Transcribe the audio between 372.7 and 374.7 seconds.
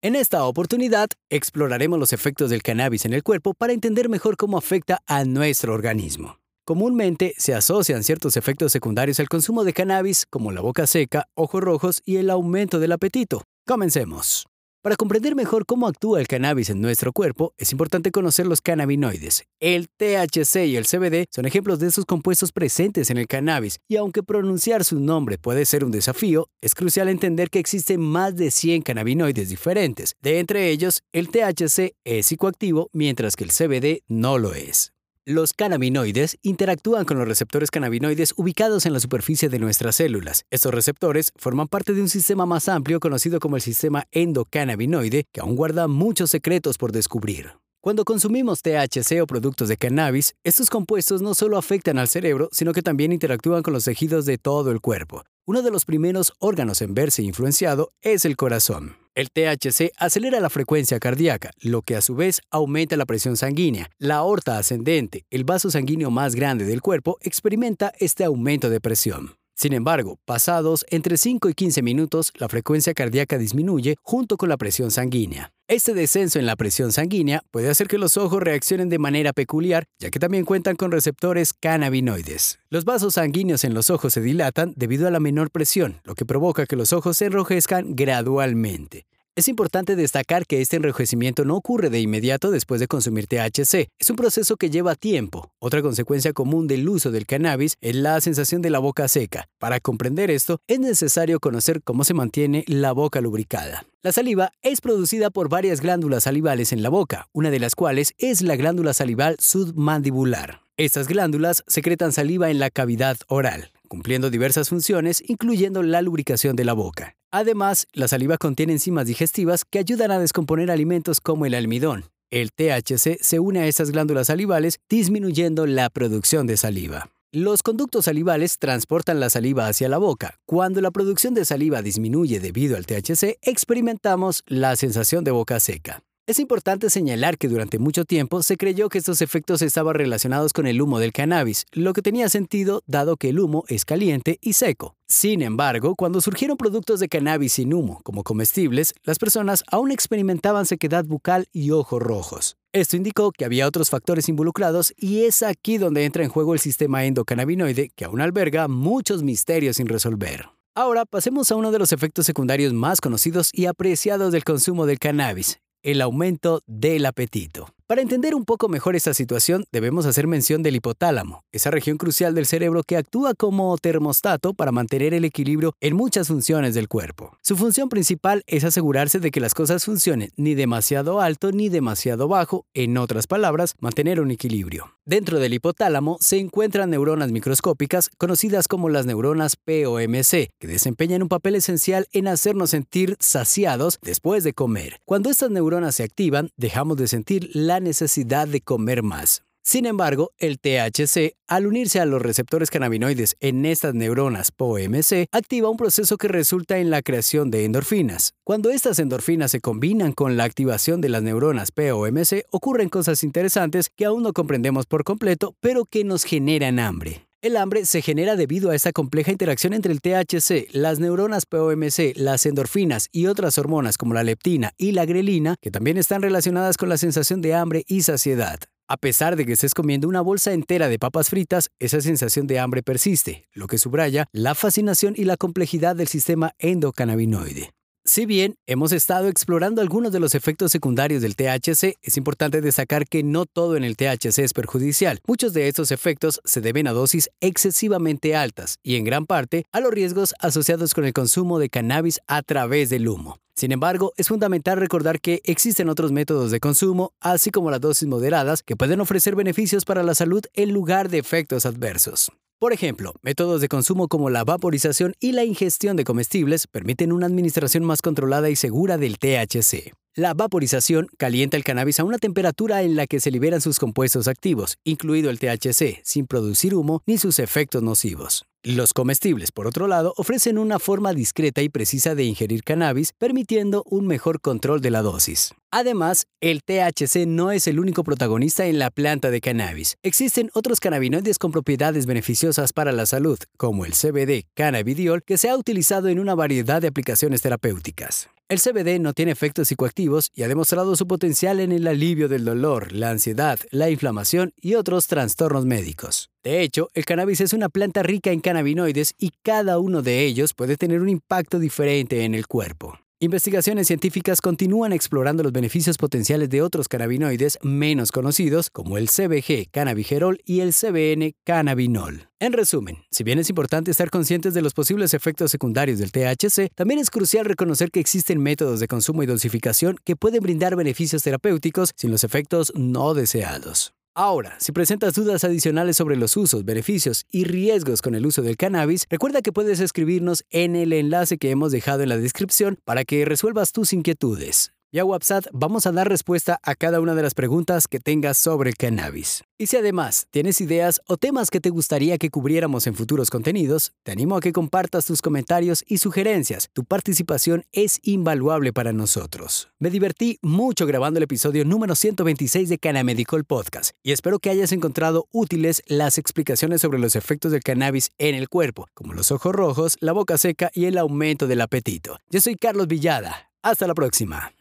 Villada. Hasta la próxima.